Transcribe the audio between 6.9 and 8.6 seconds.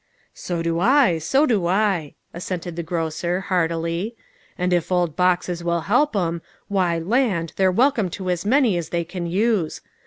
land, they're welcome to as